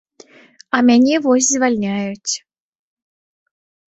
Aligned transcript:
А 0.77 0.79
мяне 0.87 1.15
вось 1.25 1.49
звальняюць. 1.55 2.33